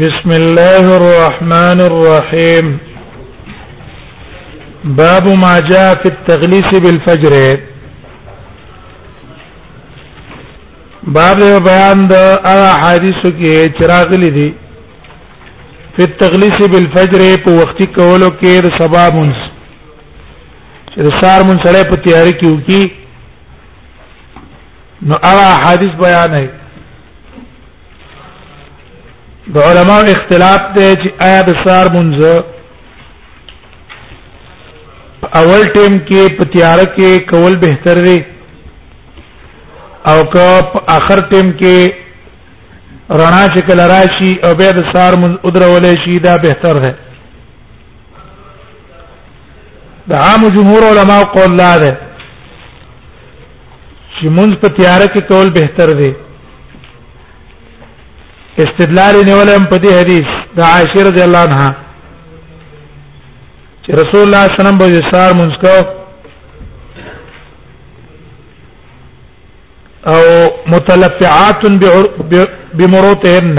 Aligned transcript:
بسم 0.00 0.30
الله 0.30 0.86
الرحمن 0.96 1.80
الرحيم 1.80 2.78
باب 4.84 5.26
ما 5.42 5.60
جاء 5.60 5.94
في 5.94 6.08
التغليس 6.08 6.70
بالفجر 6.84 7.34
باب 11.02 11.42
بیان 11.64 12.06
د 12.12 12.14
احادیث 12.52 13.20
کې 13.26 13.74
چراغلی 13.80 14.30
دي 14.38 14.48
په 15.98 16.06
تغلیس 16.24 16.64
بالفجر 16.76 17.26
په 17.44 17.50
وخت 17.60 17.84
کولو 18.00 18.28
کې 18.38 18.64
د 18.66 18.72
سبا 18.78 19.04
منس 19.18 19.44
چې 19.50 21.20
سار 21.20 21.44
منسړې 21.48 21.88
په 21.92 22.02
تیاری 22.08 22.32
کې 22.40 22.50
وکي 22.52 22.92
نو 25.02 25.14
اړه 25.30 25.62
حدیث 25.68 26.02
بیان 26.06 26.30
نه 26.38 26.42
د 29.54 29.58
علماو 29.68 30.04
اختلاف 30.14 30.62
دی 30.76 30.84
چې 31.02 31.08
آیا 31.26 31.40
د 31.48 31.56
سار 31.64 31.86
منځ 31.96 32.42
اول 35.40 35.62
ټیم 35.74 35.98
کې 36.08 36.36
په 36.38 36.44
تیار 36.54 36.78
کې 36.96 37.24
کول 37.32 37.54
بهتر 37.64 37.96
دی 38.06 38.18
او 40.12 40.18
که 40.36 40.46
اخر 40.96 41.18
ټیم 41.34 41.48
کې 41.60 43.20
رڼا 43.22 43.44
چې 43.54 43.60
کله 43.68 43.86
راشي 43.92 44.30
او 44.46 44.52
به 44.62 44.70
د 44.80 44.82
سار 44.94 45.12
منځ 45.22 45.34
ادرولې 45.44 46.04
شي 46.06 46.16
دا 46.30 46.36
بهتر 46.48 46.74
دی 46.88 46.92
د 50.10 50.12
عام 50.24 50.42
جمهور 50.58 50.82
علماو 50.90 51.24
قول 51.38 51.52
لا 51.62 51.72
ده 51.86 51.94
چې 54.18 54.28
منځ 54.28 54.54
په 54.62 54.68
تیار 54.68 55.00
کې 55.00 55.20
کول 55.32 55.48
بهتر 55.62 55.88
دی 56.02 56.12
استدلال 58.60 59.14
نیولم 59.26 59.62
په 59.70 59.76
دې 59.82 59.90
حدیث 60.00 60.28
د 60.56 60.58
عائشه 60.70 61.02
رضی 61.08 61.22
الله 61.26 61.38
عنها 61.46 61.70
چې 63.84 63.90
رسول 64.00 64.22
الله 64.26 64.42
صلی 64.46 64.52
الله 64.60 64.74
علیه 64.74 64.74
وسلم 64.74 64.78
به 64.80 65.10
سار 65.12 65.32
منځکو 65.32 65.74
او 70.12 70.20
متلفعات 70.74 71.60
بمروتهن 72.78 73.58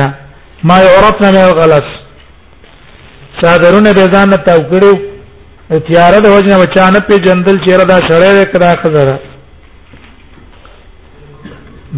ما 0.64 0.78
يعرفن 0.88 1.32
من 1.34 1.42
الغلس 1.50 1.88
صادرونه 3.42 3.92
به 3.98 4.06
ځان 4.16 4.30
ته 4.46 4.54
وکړو 4.54 4.98
تیار 5.90 6.14
د 6.22 6.26
وژنه 6.34 6.58
بچانه 6.66 7.00
په 7.00 7.18
جندل 7.26 7.56
چیرې 7.66 7.86
دا 7.86 7.98
شړې 7.98 8.48
کړه 8.52 8.82
خزر 8.82 9.18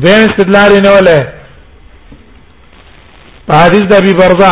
دین 0.03 0.19
استدلال 0.29 0.71
نیولې 0.83 1.44
په 3.47 3.53
حدیث 3.63 3.83
د 3.89 3.93
ابي 4.01 4.13
برده 4.19 4.51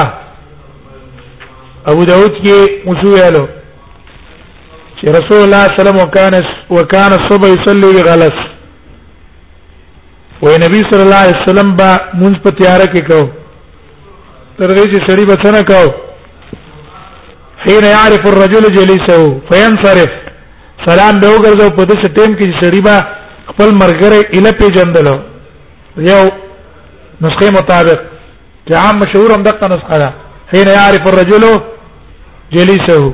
ابو 1.91 2.01
داود 2.11 2.33
کې 2.43 2.57
موضوع 2.87 3.13
یالو 3.19 3.45
چې 4.97 5.05
رسول 5.17 5.39
الله 5.45 5.63
صلی 5.63 5.71
الله 5.71 5.77
علیه 5.77 5.77
وسلم 5.81 5.99
وکانه 6.05 6.41
وکانه 6.77 7.17
صبح 7.29 7.47
يصلي 7.55 7.89
بغلس 7.97 8.37
وې 10.43 10.53
نبی 10.65 10.81
صلی 10.89 11.03
الله 11.05 11.21
علیه 11.25 11.39
وسلم 11.43 11.75
با 11.79 11.89
مونږ 12.21 12.35
په 12.43 12.49
تیار 12.57 12.79
کې 12.93 13.01
کو 13.11 13.21
ترغې 14.59 14.85
چې 14.91 15.05
سړی 15.07 15.25
بچنه 15.31 15.61
کو 15.71 15.81
حين 17.65 17.83
يعرف 17.95 18.23
الرجل 18.27 18.63
جليسه 18.77 19.21
فينصرف 19.51 20.11
سلام 20.87 21.19
به 21.19 21.27
وګرځو 21.35 21.69
په 21.77 21.83
دې 21.85 22.05
ټیم 22.17 22.31
کې 22.37 22.45
چې 22.49 22.61
سړی 22.63 22.81
با 22.87 22.95
خپل 23.49 23.69
مرګره 23.79 24.37
اله 24.37 24.51
پیجندل 24.61 25.07
یو 26.09 26.23
نسخه 27.21 27.51
مطابق 27.59 28.12
چې 28.67 28.73
عام 28.79 28.95
مشهور 29.03 29.31
هم 29.35 29.43
دغه 29.43 29.67
نسخه 29.75 29.97
ده 30.01 30.13
حين 30.53 30.67
يعرف 30.77 31.07
الرجل 31.07 31.43
جليسه 32.53 33.13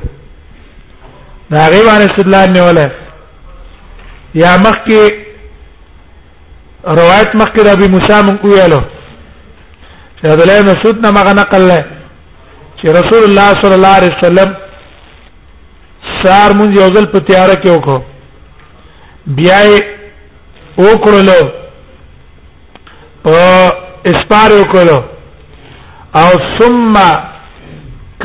دا 1.50 1.66
غي 1.72 1.80
باندې 1.84 2.10
استدلال 2.10 2.52
نیول 2.52 2.78
یا 4.42 4.56
مخکي 4.64 5.02
روایت 7.00 7.36
مخکي 7.42 7.62
د 7.62 7.68
ابي 7.76 7.88
موسی 7.94 8.20
من 8.28 8.36
کویلو 8.42 8.80
چې 10.20 10.24
عبد 10.32 10.40
الله 10.42 10.62
مسعود 10.72 10.96
نه 11.06 11.10
مغه 11.18 11.32
نقل 11.42 11.68
له 11.70 11.80
چې 12.76 12.84
رسول 13.00 13.24
الله 13.26 13.48
صلی 13.62 13.74
الله 13.78 13.94
علیه 14.00 14.10
وسلم 14.18 14.56
سار 16.22 16.50
مونږ 16.58 16.76
یو 16.80 16.88
ځل 16.96 17.06
په 17.14 17.18
تیار 17.30 17.48
کې 17.62 17.70
وکړو 17.70 19.36
بیا 19.40 19.58
یې 19.70 20.84
وکړلو 20.84 21.40
په 23.24 23.38
اسپار 24.10 24.50
وکړلو 24.60 25.00
او 26.16 26.30
ثم 26.58 26.94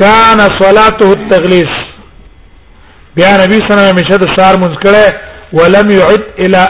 كان 0.00 0.38
صلاته 0.60 1.12
التغليس 1.12 1.72
بیا 3.16 3.44
نبی 3.46 3.58
صلی 3.58 3.66
الله 3.70 3.82
علیه 3.82 3.92
وسلم 3.92 4.00
مشهد 4.00 4.36
سار 4.38 4.54
منکړه 4.60 5.06
ولم 5.52 5.90
يعد 5.90 6.22
الى 6.38 6.68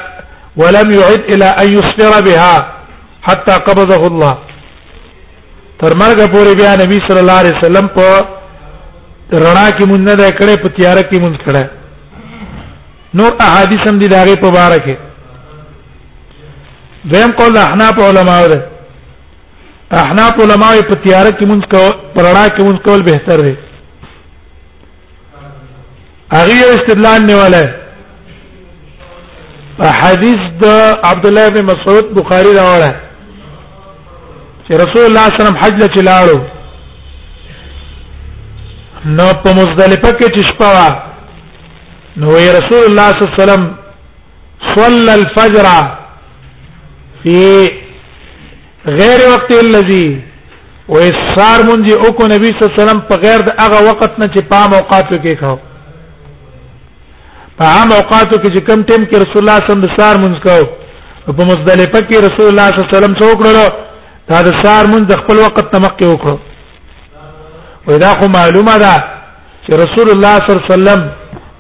ولم 0.57 0.91
يعد 0.91 1.21
الى 1.33 1.45
ان 1.45 1.69
يصبر 1.73 2.21
بها 2.25 2.73
حتى 3.23 3.53
قبضه 3.53 4.07
الله 4.07 4.39
تر 5.83 5.91
مرګ 5.99 6.19
پورې 6.33 6.57
بیا 6.57 6.77
نبی 6.77 6.99
صلی 7.09 7.21
الله 7.21 7.39
علیه 7.41 7.57
وسلم 7.59 7.87
په 7.97 8.09
رڼا 9.33 9.71
کې 9.79 9.83
مونږ 9.85 10.01
نه 10.01 10.31
کړې 10.31 10.57
په 10.63 10.69
تیار 10.69 10.97
کې 10.97 11.19
مونږ 11.21 11.37
کړه 11.47 11.65
نور 13.15 13.33
احادیث 13.41 13.89
هم 13.89 13.99
دي 13.99 14.09
داغه 14.09 14.35
په 14.35 14.51
بارکه 14.51 14.97
دویم 17.05 17.33
قول 17.33 17.57
احناف 17.57 17.99
علماء 18.01 18.47
ده 18.49 18.76
احناف 19.93 20.39
علماء 20.43 20.73
په 20.87 20.95
تیار 21.05 21.27
کې 21.33 21.47
مونږ 21.47 21.63
کو 21.71 22.13
پرړه 22.15 22.49
کې 22.55 22.63
مونږ 22.63 22.79
کول 22.85 23.03
بهتر 23.03 23.41
دی 23.41 23.57
هغه 26.33 26.75
استدلال 26.75 27.23
نیولای 27.27 27.65
حدیث 30.01 30.37
د 30.63 30.65
عبد 31.05 31.27
الله 31.27 31.49
بن 31.51 31.65
مسعود 31.65 32.15
بخاری 32.19 32.53
راوړه 32.59 32.91
چې 34.69 34.73
رسول 34.83 35.05
الله 35.07 35.27
صلی 35.29 35.37
الله 35.41 35.51
علیه 35.51 35.55
وسلم 35.55 35.61
حج 35.63 35.93
ته 35.95 36.03
لاړو 36.03 36.41
نو 39.07 39.27
په 39.43 39.51
مزدلفه 39.59 40.13
کې 40.13 40.31
چې 40.35 40.47
شپه 40.51 40.67
وا 40.67 40.89
نو 42.17 42.31
رسول 42.31 42.83
الله 42.89 43.09
صلی 43.13 43.23
الله 43.23 43.33
علیه 43.35 43.43
وسلم 43.43 43.65
صلى 44.77 45.11
الفجر 45.11 45.89
في 47.23 47.69
غیر 48.95 49.21
وقت 49.29 49.53
الذي 49.65 50.07
و 50.89 50.97
اسار 50.99 51.59
مونږ 51.69 51.87
او 52.03 52.13
کو 52.19 52.27
نبی 52.33 52.51
صلی 52.51 52.59
الله 52.63 52.73
علیه 52.73 52.83
وسلم 52.83 53.01
په 53.09 53.17
غیر 53.23 53.41
د 53.49 53.55
هغه 53.61 53.79
وخت 53.91 54.19
نه 54.21 54.27
چې 54.35 54.41
په 54.51 54.69
موقاتو 54.75 55.17
کې 55.23 55.35
کاو 55.41 55.57
په 57.59 57.65
عام 57.73 57.93
اوقاتو 57.93 58.37
کې 58.43 58.49
چې 58.55 58.61
کم 58.69 58.83
ټیم 58.91 59.03
کې 59.09 59.17
رسول 59.25 59.41
الله 59.43 59.57
صلی 59.59 59.73
الله 59.75 59.77
علیه 59.77 59.77
وسلم 59.77 59.83
د 59.87 59.97
سار 59.99 60.17
مونږ 60.23 60.43
کاو 60.45 60.65
په 61.39 61.45
مزدلفه 61.51 62.01
کې 62.09 62.17
رسول 62.29 62.47
الله 62.53 62.67
صلی 62.71 62.83
الله 62.83 62.89
علیه 62.89 62.99
وسلم 62.99 63.15
څوک 63.23 63.35
کړو 63.41 63.65
دا 64.29 64.43
د 64.43 64.51
سار 64.63 64.85
مونږ 64.93 65.05
د 65.09 65.15
خپل 65.23 65.37
وخت 65.45 65.67
تمقې 65.73 66.07
وکړو 66.13 66.37
ودا 67.87 68.13
خو 68.21 68.29
معلومه 68.39 68.77
ده 68.85 68.95
چې 69.67 69.73
رسول 69.85 70.09
الله 70.13 70.35
صلی 70.39 70.53
الله 70.53 70.65
علیه 70.67 70.73
وسلم 70.73 71.11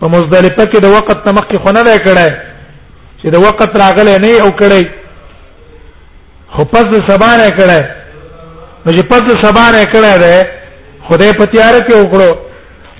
په 0.00 0.06
مزدلفه 0.14 0.64
کې 0.70 0.80
د 0.84 0.86
وخت 0.96 1.10
تمقې 1.28 1.56
خو 1.62 1.72
نه 1.78 1.98
کړای 2.06 2.30
چې 3.20 3.26
د 3.34 3.36
وخت 3.46 3.76
راغلی 3.82 4.16
نه 4.26 4.42
او 4.44 4.50
کړی 4.62 4.84
خو 6.56 6.64
پس 6.72 6.84
د 6.92 6.96
سبا 7.08 7.30
نه 7.40 7.48
کړه 7.58 7.80
نو 8.84 8.90
چې 8.96 9.02
پس 9.10 9.22
د 9.28 9.32
سبا 9.44 9.64
نه 9.76 9.82
کړه 9.92 10.14
ده 10.24 10.34
خدای 11.08 11.32
په 11.38 11.44
تیار 11.54 11.74
کې 11.86 11.94
وکړو 12.00 12.32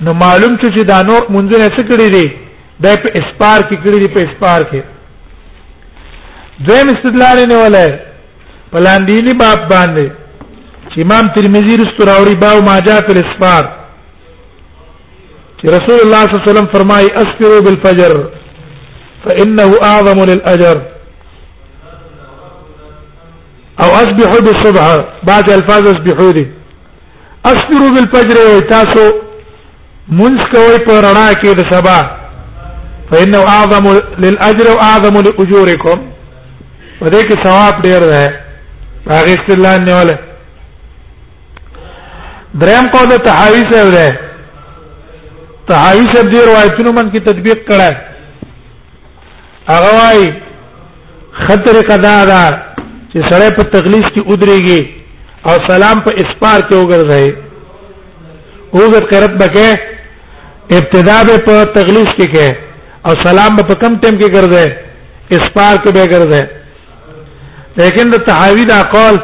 نو 0.08 0.14
معلوم 0.22 0.54
شو 0.60 0.68
چې 0.74 0.82
دا 0.90 0.98
نور 1.10 1.22
منځونه 1.36 1.66
څه 1.76 1.82
کړی 1.90 2.08
دي 2.16 2.26
د 2.86 2.98
په 3.04 3.08
اسپار 3.20 3.60
کې 3.68 3.76
کړی 3.82 3.98
دي 4.02 4.08
په 4.14 4.20
اسپار 4.26 4.60
کې 4.70 4.80
دویم 6.68 6.88
استدلال 6.96 7.40
نه 7.52 7.56
ولای 7.62 7.90
پلان 8.74 9.06
دی 9.06 9.16
باب 9.42 9.60
باندې 9.72 10.10
چې 10.92 11.02
امام 11.06 11.26
ترمذی 11.36 11.76
رستو 11.82 12.06
راوړي 12.06 12.36
باو 12.40 12.62
ما 12.68 12.76
جاء 12.88 12.98
فی 13.06 13.12
الاسفار 13.14 13.64
چې 15.58 15.66
رسول 15.76 16.00
الله 16.04 16.22
صلی 16.24 16.36
الله 16.36 16.44
علیه 16.44 16.50
وسلم 16.52 16.68
فرمایي 16.76 17.08
اسفروا 17.22 17.60
بالفجر 17.66 18.14
فانه 19.24 19.68
اعظم 19.90 20.22
للاجر 20.32 20.78
او 23.80 23.86
اصبح 23.90 24.38
بالصبح 24.38 24.98
بعد 25.22 25.50
الفاظ 25.50 25.88
اصبحوا 25.88 26.32
دي 26.32 26.46
اصبروا 27.46 27.90
بالفجر 27.90 28.60
تاسو 28.68 29.10
منس 30.08 30.42
کوي 30.52 30.78
په 30.86 31.00
رڼا 31.00 31.32
کې 31.40 31.54
د 31.60 31.74
سبا 31.74 32.00
فانه 33.12 33.38
اعظم 33.38 34.00
للاجر 34.24 34.70
واعظم 34.76 35.20
لاجوركم 35.22 36.02
پدې 37.00 37.20
کې 37.28 37.42
ثواب 37.44 37.82
ډېر 37.82 38.00
ده 38.00 38.24
هغه 39.08 39.34
استلان 39.34 39.84
نیول 39.84 40.12
دریم 42.54 42.86
قول 42.92 43.08
ته 43.10 43.16
تحاوی 43.16 43.62
صاحب 43.72 43.90
ده 43.90 44.18
تحاوی 45.68 46.06
صاحب 46.12 46.30
دې 46.32 46.48
روایتونو 46.50 46.92
من 46.92 47.10
کې 47.12 47.22
تطبیق 47.22 47.68
کړه 47.68 47.94
هغه 49.68 50.04
وايي 50.04 50.30
خطر 51.40 51.82
قضا 51.88 52.24
ده 52.32 52.65
چې 53.16 53.22
سړی 53.32 53.48
په 53.56 53.62
تغلیص 53.74 54.06
کې 54.14 54.22
ودرېږي 54.30 54.80
او 55.48 55.52
سلام 55.68 55.96
په 56.06 56.10
اسپار 56.22 56.58
کې 56.68 56.76
وګرځي 56.82 57.28
وګر 58.80 59.04
قرت 59.12 59.32
بکې 59.40 59.68
ابتدا 60.78 61.18
به 61.28 61.36
په 61.46 61.54
تغلیص 61.76 62.10
کې 62.18 62.26
کې 62.34 62.48
او 63.06 63.12
سلام 63.26 63.52
به 63.56 63.62
په 63.70 63.74
کم 63.82 63.92
ټیم 64.02 64.14
کې 64.20 64.28
ګرځي 64.34 64.68
اسپار 65.36 65.74
کې 65.82 65.90
به 65.96 66.04
ګرځي 66.12 66.44
لیکن 67.82 68.06
د 68.14 68.24
تحاوی 68.26 68.64
دا 68.72 68.80
قول 68.94 69.16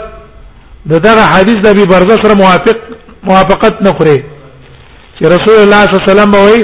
د 0.92 1.02
دغه 1.08 1.24
حدیث 1.34 1.58
د 1.64 1.76
ابي 1.76 1.84
برزه 1.92 2.16
سره 2.22 2.34
موافق 2.42 2.78
موافقت 3.32 3.82
نه 3.88 3.92
خوري 3.98 4.16
چې 5.16 5.22
رسول 5.34 5.58
الله 5.64 5.82
صلی 5.82 5.94
الله 5.96 6.04
علیه 6.04 6.12
وسلم 6.12 6.32
وایي 6.38 6.62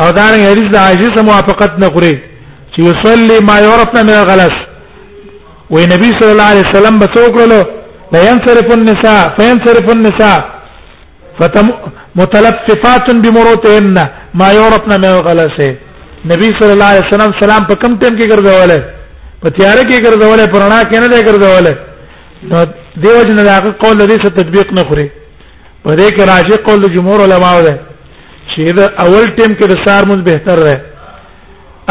او 0.00 0.08
دا 0.18 0.26
نه 0.32 0.38
حدیث 0.50 0.66
د 0.72 0.76
عائشه 0.86 1.08
سره 1.14 1.22
موافقت 1.30 1.72
نه 1.84 1.88
خوري 1.94 2.12
چې 2.72 2.78
يصلي 2.90 3.38
ما 3.52 3.56
يعرفنا 3.66 4.02
من 4.08 4.16
الغلس 4.22 4.58
وې 5.72 5.82
نبی 5.94 6.08
صلی 6.18 6.32
الله 6.34 6.48
علیه 6.52 6.66
وسلم 6.68 6.94
به 7.02 7.06
څوک 7.16 7.34
له 7.40 7.58
لا 8.12 8.20
ينصرف 8.30 8.68
النساء 8.78 9.22
فينصرف 9.36 9.86
النساء 9.96 10.38
فتمتلففات 11.38 13.06
بمروتهن 13.24 13.96
ما 14.40 14.48
يورطن 14.58 14.90
من 15.04 15.12
غلسه 15.28 15.68
نبی 16.32 16.48
صلی 16.58 16.72
الله 16.76 16.90
علیه 16.92 17.06
وسلم 17.08 17.30
سلام 17.42 17.62
په 17.70 17.74
کم 17.82 17.92
ټیم 18.00 18.12
کې 18.18 18.26
ګرځولې 18.32 18.78
په 19.42 19.48
تیار 19.58 19.78
کې 19.88 19.96
ګرځولې 20.06 20.44
پرانا 20.54 20.80
کې 20.90 20.96
نه 21.02 21.06
دی 21.12 21.20
ګرځولې 21.28 21.74
نو 22.50 22.58
دیو 23.02 23.22
جن 23.28 23.36
داغه 23.44 23.70
قول 23.82 23.96
دې 24.08 24.16
څه 24.24 24.28
تطبیق 24.40 24.72
نه 24.78 24.82
خوري 24.88 25.08
په 25.84 25.90
دې 25.98 26.08
کې 26.16 26.22
راجع 26.34 26.56
قول 26.68 26.82
جمهور 26.96 27.20
علما 27.26 27.52
ده 27.66 27.78
چې 28.54 28.72
دا 28.76 28.84
اول 29.04 29.24
ټیم 29.38 29.52
کې 29.58 29.64
د 29.66 29.74
سار 29.86 30.02
مون 30.08 30.20
بهتر 30.30 30.58
ده 30.68 30.76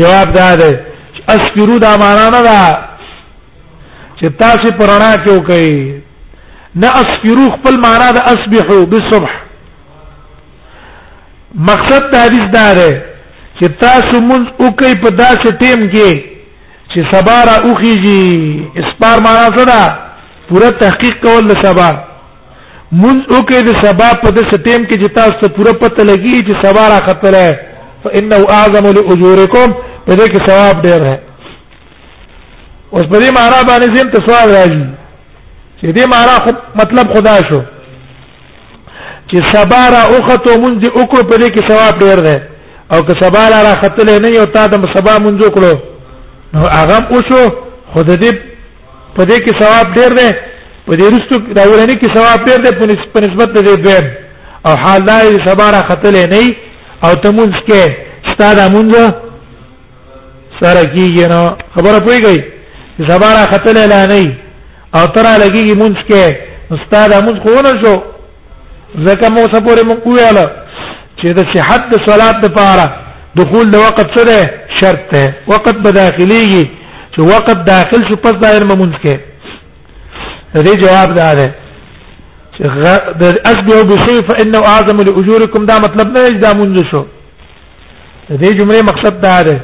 جواب 0.00 0.32
دا 0.32 0.56
ده 0.56 0.84
اسکرو 1.28 1.78
دا 1.78 1.96
معنا 1.96 2.30
نه 2.30 2.42
دا 2.42 2.78
چې 4.20 4.26
تاسو 4.38 4.70
پرانا 4.78 5.16
کیو 5.24 5.38
کوي 5.40 6.02
نه 6.74 6.86
اسکرو 6.88 7.48
خپل 7.50 7.74
معنا 7.80 8.12
د 8.12 8.18
اصبحو 8.24 8.86
بالصبح 8.86 9.30
مقصد 11.54 12.10
د 12.12 12.14
حدیث 12.14 12.46
دا 12.54 12.74
ده 12.74 13.02
چې 13.60 13.66
تاسو 13.80 14.18
مونږ 14.28 14.46
او 14.62 14.70
کوي 14.76 14.94
په 14.94 15.10
داسې 15.10 15.48
ټیم 15.48 15.92
کې 15.92 16.20
چې 16.94 17.14
سبا 17.16 17.38
را 17.44 17.56
اوخیږي 17.64 18.62
اسپار 18.76 19.20
معنا 19.20 19.48
څه 19.56 19.64
ده 19.66 19.98
پوره 20.48 20.70
تحقیق 20.70 21.14
کول 21.26 21.46
د 21.46 21.62
سبا 21.64 22.11
منځ 22.92 23.20
او 23.34 23.40
کې 23.48 23.58
د 23.68 23.70
سبا 23.84 24.08
په 24.22 24.28
د 24.36 24.38
سټیم 24.52 24.82
کې 24.88 24.96
چې 25.02 25.08
تاسو 25.16 25.34
ته 25.42 25.48
پوره 25.56 25.72
پته 25.82 26.04
لګي 26.04 26.38
چې 26.46 26.60
سبا 26.66 26.84
را 26.92 26.98
خطر 27.06 27.34
ہے 27.42 27.52
فانه 28.04 28.46
اعظم 28.56 28.86
لاجورکم 28.96 29.68
په 30.08 30.12
دې 30.12 30.30
کې 30.32 30.44
ثواب 30.48 30.82
ډیر 30.86 31.04
ہے 31.10 31.16
اوس 32.90 33.02
په 33.02 33.18
دې 33.20 33.32
معنا 33.38 33.62
باندې 33.68 33.94
زم 33.98 34.10
ته 34.16 34.24
سوال 34.28 34.52
راځي 34.56 34.84
چې 35.80 35.92
دې 35.92 36.06
معنا 36.14 36.36
خو 36.44 36.52
مطلب 36.82 37.14
خدا 37.14 37.36
شو 37.48 37.62
چې 39.30 39.56
سبا 39.56 39.82
را 39.96 40.02
اوخته 40.16 40.56
منځ 40.60 40.90
او 40.96 41.06
کو 41.06 41.16
په 41.32 41.36
دې 41.38 41.50
کې 41.54 41.68
ثواب 41.68 41.98
ډیر 42.04 42.24
ہے 42.30 42.38
او 42.92 43.02
که 43.08 43.14
سبا 43.22 43.44
را 43.50 43.72
خطر 43.82 44.08
نه 44.22 44.28
یو 44.38 44.44
تا 44.54 44.66
د 44.70 44.86
سبا 44.96 45.18
منځ 45.18 45.46
کړو 45.56 45.74
نو 46.54 46.68
هغه 46.78 47.02
او 47.12 47.20
شو 47.28 47.42
خود 47.92 48.08
دې 48.24 48.36
په 49.16 49.22
دې 49.24 49.38
کې 49.44 49.60
ثواب 49.62 49.94
ډیر 50.00 50.14
دی 50.20 50.30
په 50.86 50.92
دې 51.00 51.06
رستو 51.14 51.36
دا 51.56 51.62
ولنه 51.72 51.94
کې 51.98 52.12
ثواب 52.16 52.38
پیر 52.46 52.58
دې 52.66 52.72
په 53.14 53.20
نسبت 53.26 53.48
دې 53.56 53.62
دویم 53.76 54.06
او 54.66 54.72
حال 54.84 55.00
دای 55.10 55.26
سباره 55.46 55.78
خطلې 55.90 56.24
نه 56.32 56.42
او 57.04 57.10
تمونځ 57.24 57.54
کې 57.68 57.82
ستاره 58.30 58.64
مونږ 58.74 58.92
سره 60.60 60.82
کیږي 60.94 61.26
نو 61.34 61.42
خبره 61.74 61.98
پويږي 62.06 62.38
سباره 63.10 63.42
خطلې 63.52 63.84
لا 63.94 64.02
نه 64.06 64.34
او 64.96 65.04
ترا 65.14 65.34
لګيږي 65.44 65.74
مونږ 65.82 65.96
کې 66.08 66.24
استاد 66.74 67.10
مونږ 67.26 67.36
خو 67.44 67.62
نه 67.66 67.72
شو 67.82 67.94
ځکه 69.06 69.26
مو 69.34 69.42
سپورې 69.54 69.82
مونږ 69.88 70.02
ویاله 70.06 70.44
چې 71.20 71.26
د 71.38 71.40
صحت 71.54 71.82
د 71.92 71.94
صلات 72.10 72.36
لپاره 72.46 72.86
دخول 73.38 73.66
د 73.70 73.76
وقت 73.86 74.08
سره 74.18 74.38
شرط 74.80 75.02
ده 75.12 75.24
وقت 75.54 75.76
به 75.84 75.90
داخليږي 76.02 76.64
چې 77.14 77.20
وقت 77.34 77.58
داخل 77.74 78.00
شو 78.10 78.16
پس 78.24 78.32
دایر 78.44 78.64
مونږ 78.68 78.92
کې 79.04 79.16
دې 80.60 80.74
جواب 80.76 81.14
دا 81.14 81.34
ده 81.34 81.54
چې 82.56 82.62
د 83.20 83.24
اجدو 83.46 83.84
بشی 83.84 84.20
فانه 84.28 84.58
اعظم 84.58 85.00
لاجورکم 85.00 85.66
دا 85.66 85.78
مطلب 85.78 86.08
نه 86.18 86.28
دا 86.30 86.52
مونږ 86.54 86.90
شو 86.90 87.04
دې 88.30 88.52
جمله 88.60 88.82
مقصد 88.82 89.20
دا 89.20 89.42
ده 89.42 89.60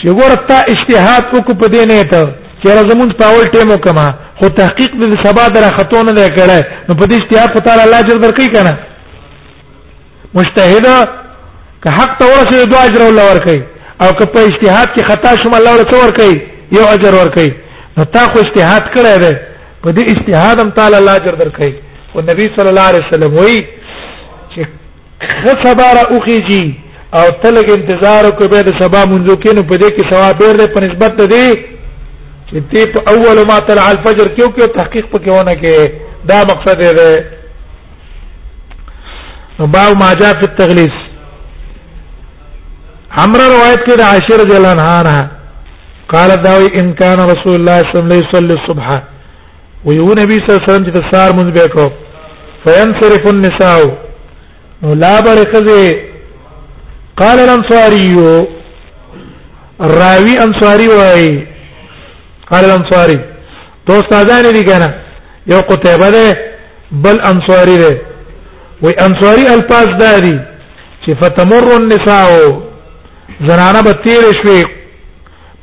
چې 0.00 0.06
ورته 0.08 0.56
اجتهاد 0.68 1.24
وکړو 1.34 1.54
په 1.62 1.66
دې 1.68 1.86
نه 1.90 2.02
ته 2.02 2.22
چې 2.62 2.68
زمونږ 2.90 3.10
پاول 3.22 3.46
ټیم 3.54 3.70
وکما 3.72 4.08
خو 4.40 4.48
تحقیق 4.48 4.90
د 4.98 5.22
سبا 5.24 5.48
در 5.48 5.70
خطونه 5.78 6.12
نه 6.12 6.28
کړه 6.34 6.64
نو 6.88 6.94
په 6.96 7.06
دې 7.06 7.14
اجتهاد 7.20 7.52
په 7.52 7.60
تعالی 7.60 7.82
الله 7.82 7.98
اجر 7.98 8.18
درکې 8.24 8.46
کنه 8.52 8.78
مجتهد 10.34 11.08
که 11.82 11.90
حق 11.90 12.18
ته 12.18 12.24
ورسې 12.26 12.68
دوه 12.70 12.84
اجر 12.84 13.02
ولا 13.02 13.22
ورکې 13.32 13.58
او 14.02 14.12
که 14.18 14.24
په 14.26 14.40
اجتهاد 14.48 14.88
کې 14.96 15.02
خطا 15.10 15.34
شوم 15.42 15.54
الله 15.54 15.74
ورته 15.76 15.96
ورکې 15.96 16.30
یو 16.72 16.84
اجر 16.86 17.12
ورکې 17.20 17.67
تا 18.14 18.20
خو 18.32 18.38
اجتهاد 18.40 18.90
کړی 18.96 19.14
دی 19.22 19.32
په 19.84 19.92
دې 19.98 20.02
اجتهاد 20.14 20.60
هم 20.64 20.70
تعالی 20.80 20.96
الله 20.98 21.12
اجر 21.20 21.36
درکړي 21.40 21.74
او 22.14 22.20
نبی 22.32 22.48
صلی 22.58 22.68
الله 22.72 22.80
علیه 22.90 23.04
وسلم 23.08 23.34
وایي 23.38 23.58
چې 23.62 24.60
خصبره 25.38 26.02
اوخیږي 26.12 26.74
او 27.20 27.24
تلګ 27.44 27.70
انتظار 27.78 28.30
کو 28.40 28.48
به 28.52 28.62
د 28.68 28.78
سبا 28.82 29.02
منځو 29.04 29.36
کې 29.42 29.54
نو 29.58 29.62
په 29.72 29.76
دې 29.76 29.90
کې 29.96 30.12
ثواب 30.12 30.38
ډېر 30.38 30.72
په 30.74 30.80
نسبت 30.80 31.28
دی 31.34 31.48
چې 32.46 32.62
دې 32.72 32.94
په 32.94 33.14
اول 33.14 33.42
ما 33.50 33.58
طلع 33.70 33.88
الفجر 33.94 34.28
کیو 34.36 34.46
کې 34.52 34.76
تحقیق 34.80 35.06
پکې 35.12 35.28
ونه 35.28 35.52
کې 35.52 35.92
دا 36.30 36.42
مقصد 36.44 36.78
دی 36.80 37.18
نو 39.58 39.66
باو 39.74 39.94
ما 40.00 40.12
جاء 40.20 40.32
فی 40.40 40.46
التغلیظ 40.46 40.92
حمرا 43.18 43.46
روایت 43.52 43.80
کې 43.88 43.96
د 44.00 44.08
عائشہ 44.10 44.40
رضی 44.44 44.56
الله 44.56 44.70
عنها 44.72 45.37
قال 46.14 46.42
داوي 46.42 46.66
ان 46.80 46.94
كان 46.94 47.18
رسول 47.20 47.54
الله 47.54 47.78
صلى 47.80 48.00
الله 48.02 48.16
عليه 48.16 48.28
وسلم 48.28 48.58
الصبح 48.64 49.02
ويو 49.84 50.12
نبي 50.14 50.36
صلى 50.36 50.48
الله 50.50 50.62
عليه 50.62 50.70
وسلم 50.72 50.86
چې 50.86 51.14
سار 51.14 51.32
مونږ 51.36 51.54
به 51.56 51.66
کو 51.68 51.92
فينصرف 52.64 53.26
النساء 53.26 53.80
نو 54.82 54.94
لا 54.94 55.20
برخذه 55.20 55.94
قال 57.16 57.38
الانصاري 57.46 58.12
الراوي 59.80 60.34
انصاري 60.46 60.88
واي 60.88 61.46
قال 62.50 62.64
الانصاري 62.64 63.20
دو 63.88 63.94
استادان 64.00 64.52
دي 64.54 64.64
کنه 64.64 64.90
یو 65.46 65.60
قتيبه 65.60 66.10
ده 66.10 66.36
بل 66.92 67.20
انصاري 67.20 67.76
ده 67.76 67.98
وي 68.82 68.92
انصاري 68.92 69.42
الفاظ 69.54 69.88
داري 70.02 70.40
چې 71.06 71.10
فتمر 71.24 71.76
النساء 71.80 72.28
زنانه 73.46 73.80
به 73.82 73.92
تیر 74.04 74.32
شوي 74.44 74.77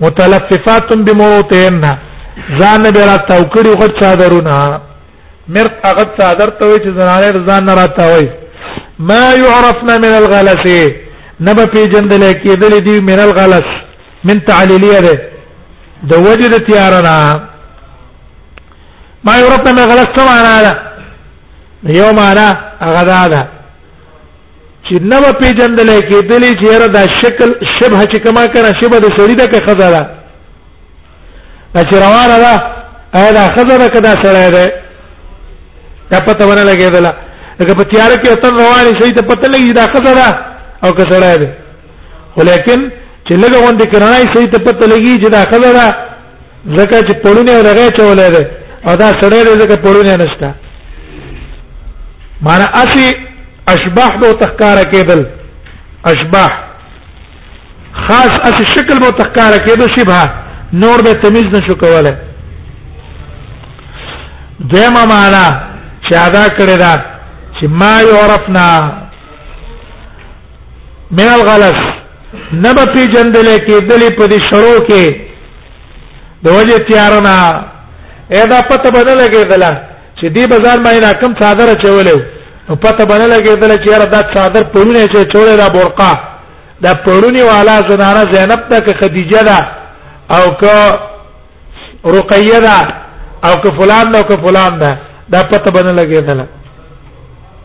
متلففات 0.04 0.90
بموتهن 1.06 1.84
ځان 2.60 2.84
به 2.96 3.02
را 3.10 3.18
توکړي 3.30 3.72
غټ 3.82 3.92
صادرونه 4.02 4.60
مرت 5.56 5.74
هغه 5.90 6.06
صادر 6.20 6.50
ته 6.58 6.64
وي 6.70 6.78
چې 6.84 6.90
زنانه 6.98 7.46
ځان 7.48 7.62
نه 7.68 7.74
راته 7.80 8.12
ما 9.10 9.24
يعرفنا 9.44 9.94
من 10.04 10.14
الغلس 10.22 10.66
نبه 11.48 11.66
په 11.74 11.82
جندل 11.94 12.24
کې 12.42 12.52
دل 12.62 12.74
دي 12.88 12.96
من 13.10 13.20
الغلس 13.28 13.68
من 14.28 14.38
تعليليه 14.50 15.00
ده 15.08 15.16
د 16.10 16.12
وجد 16.28 16.52
تیارنا 16.68 17.16
ما 19.26 19.34
يعرفنا 19.42 19.72
من 19.76 19.82
الغلس 19.84 20.10
څه 20.16 20.22
معنا 20.32 20.56
ده 20.66 20.74
یو 22.00 22.14
معنا 22.20 22.48
هغه 22.82 23.28
ده 23.34 23.42
چې 24.90 25.00
نو 25.02 25.34
پیجندل 25.42 25.88
کې 25.88 26.20
دلی 26.32 26.52
چیرې 26.62 26.88
دا 26.96 27.02
شکل 27.22 27.54
شبه 27.80 28.06
چې 28.12 28.18
کما 28.26 28.44
کنه 28.56 28.72
شبه 28.82 29.00
د 29.00 29.06
سړی 29.18 29.36
د 29.36 29.42
کې 29.42 29.66
خزره 29.70 30.02
چې 31.78 31.96
روانه 32.04 32.36
ده 32.40 32.60
اېدا 33.14 33.46
خزره 33.56 33.88
کدا 33.96 34.14
سره 34.26 34.50
ده 34.52 34.74
دا 36.12 36.20
پته 36.28 36.46
ونه 36.46 36.64
لګېدله 36.64 37.14
لکه 37.60 37.74
په 37.74 37.84
تیار 37.84 38.12
کې 38.12 38.32
اتن 38.32 38.50
روانه 38.50 39.00
شي 39.02 39.12
ته 39.18 39.22
پته 39.30 39.48
لګي 39.48 39.74
دا 39.74 39.82
خزره 39.82 40.46
او 40.84 40.92
که 41.00 41.06
سره 41.10 41.38
ده 41.38 41.54
ولیکن 42.38 42.88
چې 43.30 43.34
لګه 43.44 43.58
وندې 43.66 43.86
کرنای 43.92 44.26
شي 44.36 44.48
ته 44.48 44.60
پته 44.60 44.88
لګي 44.88 45.24
چې 45.24 45.30
دا 45.30 45.46
خزره 45.46 45.96
زکه 46.78 47.00
چې 47.02 47.14
پړونه 47.24 47.62
لګې 47.64 47.98
چولې 47.98 48.32
ده 48.36 48.50
او 48.88 48.96
دا 48.96 49.08
سره 49.22 49.44
ده 49.44 49.56
زکه 49.58 49.76
پړونه 49.84 50.22
نشته 50.24 50.54
معنا 52.42 52.66
اسی 52.84 53.10
اشباح 53.74 54.18
به 54.22 54.34
تخکار 54.34 54.84
کېدل 54.84 55.26
اشباح 56.06 56.50
خاص 58.08 58.40
اس 58.44 58.62
شکل 58.76 59.00
به 59.00 59.12
تخکار 59.12 59.58
کېدل 59.66 59.88
شبه 59.98 60.32
نور 60.74 61.02
به 61.02 61.14
تمیز 61.14 61.46
نشو 61.46 61.76
کوله 61.76 62.18
دیمه 64.72 65.06
معنا 65.06 65.62
چې 66.10 66.14
ادا 66.14 66.48
کړی 66.58 66.78
دا 66.80 66.96
چې 67.60 67.64
ما 67.70 68.02
یعرفنا 68.02 68.94
من 71.12 71.28
الغلس 71.38 71.82
نبه 72.54 72.86
پی 72.86 73.08
جندل 73.08 73.58
کې 73.58 73.88
دلې 73.90 74.14
په 74.18 74.28
دې 74.28 74.40
شروع 74.50 74.80
کې 74.90 75.16
د 76.46 76.48
وجه 76.50 76.78
تیارنا 76.80 77.54
اېدا 78.32 78.62
پته 78.70 78.92
بدل 78.92 79.28
کېدله 79.28 79.72
چې 80.22 80.26
دې 80.36 80.50
بازار 80.52 80.80
ما 80.80 81.00
نه 81.00 81.14
کم 81.14 81.34
صادره 81.42 81.76
چولې 81.84 82.35
نو 82.70 82.76
پته 82.76 83.06
باندې 83.06 83.28
لګیدل 83.34 83.72
چې 83.84 83.90
یاره 83.92 84.06
دا 84.06 84.22
څادر 84.34 84.64
پرونه 84.74 85.06
چې 85.14 85.20
چوره 85.34 85.56
دا 85.58 85.68
برقا 85.70 86.12
دا 86.84 86.94
پرونی 87.06 87.42
والا 87.50 87.76
زنانه 87.90 88.32
زینب 88.32 88.62
ته 88.70 88.80
که 88.82 88.94
خدیجه 89.02 89.42
ده 89.44 89.58
او 90.32 90.44
که 90.62 90.76
رقیه 92.06 92.60
ده 92.60 92.78
او 93.44 93.56
که 93.64 93.70
فلان 93.80 94.12
ده 94.12 94.18
او 94.18 94.24
که 94.28 94.36
فلان 94.48 94.80
ده 94.80 94.98
دا 95.32 95.44
پته 95.44 95.72
باندې 95.72 96.00
لګیدل 96.00 96.42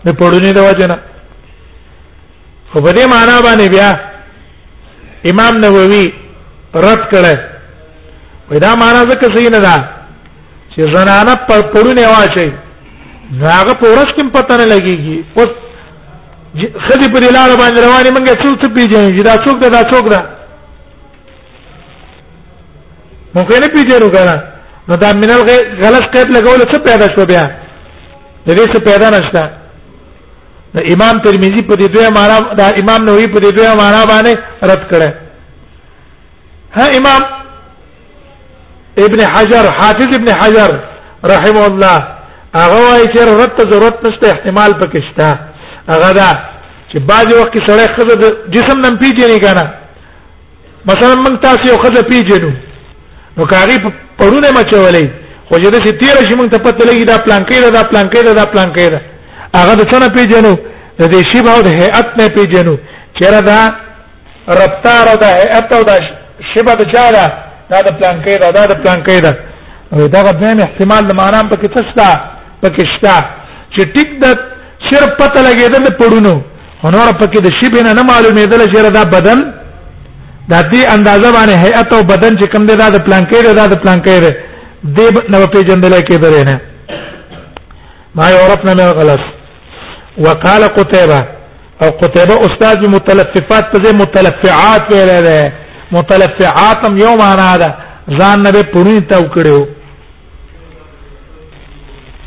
نه 0.05 0.13
پرونی 0.13 0.53
دا 0.53 0.65
وجنه 0.71 0.97
خو 2.73 2.81
په 2.81 2.93
دې 2.93 3.05
معنا 3.11 3.41
باندې 3.43 3.69
بیا 3.71 3.91
امام 5.31 5.57
نووي 5.57 6.13
رد 6.75 7.03
کړه 7.13 7.35
ودا 8.51 8.75
معنا 8.77 9.05
ځکه 9.05 9.35
صحیح 9.37 9.51
نه 9.51 9.61
ده 9.61 9.75
چې 10.77 10.95
زنانه 10.97 11.35
پر 11.49 11.61
پرونه 11.73 12.09
واچي 12.09 12.53
هغه 13.39 13.73
پورس 13.83 14.11
کوم 14.19 14.31
پته 14.35 14.57
نه 14.57 14.65
لګيږي 14.73 15.25
اوس 15.39 15.51
خدي 16.87 17.07
په 17.13 17.19
لاره 17.37 17.55
باندې 17.63 17.81
رواني 17.87 18.11
منګه 18.17 18.35
څو 18.43 18.51
څه 18.63 18.69
پیژنې 18.75 19.23
دا 19.23 19.35
څوک 19.45 19.59
دا 19.77 19.83
څوک 19.91 20.07
دا 20.15 20.21
ممکن 23.35 23.61
نه 23.63 23.69
پیژنو 23.75 24.09
کنه 24.17 24.37
نو 24.89 24.97
دا 24.97 25.13
منل 25.13 25.43
غلط 25.85 26.05
قید 26.13 26.29
لګول 26.37 26.61
څه 26.75 26.79
پیدا 26.91 27.07
شو 27.17 27.27
بیا 27.31 27.43
د 28.47 28.49
دې 28.57 28.67
څه 28.75 28.79
پیدا 28.91 29.09
نشته 29.17 29.43
د 30.75 30.79
امام 30.93 31.17
ترمذی 31.25 31.63
په 31.69 31.75
دې 31.81 31.89
دوه 31.95 32.09
معنا 32.19 32.39
د 32.61 32.63
امام 32.83 33.01
نووي 33.09 33.27
په 33.33 33.39
دې 33.41 33.53
دوه 33.57 33.75
معنا 33.75 34.05
باندې 34.13 34.33
رد 34.71 34.83
کړه 34.91 35.11
ها 36.77 36.87
امام 36.99 37.23
ابن 39.05 39.21
حجر 39.35 39.65
حافظ 39.79 40.15
ابن 40.17 40.29
حجر 40.43 40.71
رحمه 41.25 41.67
الله 41.67 42.20
هغه 42.59 42.79
وايي 42.91 43.07
چې 43.15 43.19
رد 43.43 43.51
ته 43.57 43.65
ضرورت 43.71 43.97
نشته 44.05 44.27
احتمال 44.31 44.71
پکې 44.81 45.01
شته 45.09 45.27
هغه 45.89 46.13
دا 46.13 46.31
چې 46.91 46.99
بعضی 47.11 47.35
وخت 47.35 47.55
سره 47.67 47.87
خزه 47.97 48.15
د 48.23 48.25
جسم 48.55 48.79
نن 48.85 48.95
پیژنې 49.03 49.39
کنه 49.45 49.65
مثلا 50.91 51.15
موږ 51.25 51.37
تاسو 51.43 51.69
یو 51.69 51.79
خزه 51.85 52.03
پیژنو 52.13 52.51
نو 53.39 53.47
کاری 53.53 53.77
پرونه 54.19 54.49
مچولې 54.57 55.07
خو 55.49 55.55
چې 55.63 55.69
د 55.75 55.77
ستیر 55.87 56.15
شي 56.29 56.35
موږ 56.41 56.49
ته 56.53 56.59
پته 56.65 56.83
لګي 56.89 57.05
دا 57.13 57.17
پلانکې 57.25 57.57
دا 57.65 57.71
دا 57.79 57.83
پلانکې 57.91 58.21
دا 58.27 58.33
دا 58.41 58.47
پلانکې 58.53 58.87
دا 58.93 59.01
هغه 59.59 59.75
د 59.81 59.83
څنګه 59.93 60.09
پیژنو 60.17 60.55
د 60.99 61.03
دې 61.13 61.21
شی 61.37 61.41
به 61.47 61.63
د 61.69 61.71
هيئت 61.81 62.09
نه 62.19 62.29
پیژنو 62.37 62.77
چیرې 63.21 63.41
دا 63.51 63.61
رفتار 64.63 65.05
او 65.13 65.17
د 65.23 65.25
هيئت 65.39 65.73
او 65.73 65.85
د 65.91 65.93
شبه 66.55 66.75
د 66.81 66.83
چا 66.95 67.07
دا 67.17 67.27
د 67.87 67.91
پلانکې 67.99 68.35
دا 68.43 68.51
دا 68.59 68.65
د 68.71 68.75
پلانکې 68.85 69.23
دا 69.25 69.33
دا 70.15 70.21
غو 70.23 70.63
احتمال 70.65 71.03
د 71.07 71.13
معنا 71.15 71.41
په 71.51 71.57
کې 71.57 71.69
څه 71.75 72.30
پکشتا 72.65 73.15
چې 73.77 73.83
ټیک 73.95 74.11
د 74.25 74.45
صرف 74.91 75.11
پته 75.23 75.41
لګیدل 75.49 75.85
پړونو 76.03 76.35
هنور 76.83 77.11
پکې 77.23 77.41
د 77.47 77.59
شی 77.61 77.69
بینه 77.75 77.93
نه 77.99 78.03
معلومېدل 78.11 78.63
چې 78.73 78.91
دا 78.99 79.05
بدن 79.17 79.41
د 80.51 80.55
دې 80.73 80.83
اندازه 80.97 81.29
باندې 81.37 81.57
هيئت 81.65 81.93
او 81.97 82.03
بدن 82.13 82.33
چې 82.39 82.47
کوم 82.55 82.67
دی 82.71 82.77
دا 82.83 82.89
د 82.97 83.05
پلانکې 83.07 83.57
دا 83.61 83.67
د 83.75 83.83
پلانکې 83.83 84.17
دی 84.25 84.31
دې 84.97 85.31
نو 85.31 85.47
په 85.57 85.63
جندل 85.71 85.93
کې 85.93 86.17
درې 86.25 86.43
نه 86.49 86.61
ما 88.21 88.31
یورپنا 88.35 88.73
مې 88.75 88.97
غلط 88.99 89.23
وقال 90.25 90.63
قتيبه 90.79 91.21
او 91.83 91.91
قتيبه 92.03 92.37
استاذ 92.47 92.79
متلففات 92.95 93.65
ته 93.75 93.93
متلفعات 94.05 94.85
ویل 94.93 95.13
ده 95.27 95.53
متلفعات 95.93 96.79
هم 96.87 96.97
یو 97.05 97.15
معنا 97.23 97.53
ده 97.57 97.75
ځان 98.21 98.39
نه 98.47 98.63
پرونی 98.73 99.01
تاو 99.13 99.23
کړو 99.37 99.59